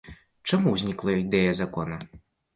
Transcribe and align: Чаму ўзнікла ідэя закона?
Чаму 0.51 0.73
ўзнікла 0.77 1.11
ідэя 1.21 1.53
закона? 1.61 2.03